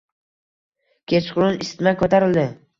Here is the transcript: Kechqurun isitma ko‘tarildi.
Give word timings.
Kechqurun 1.15 1.63
isitma 1.69 1.97
ko‘tarildi. 2.03 2.51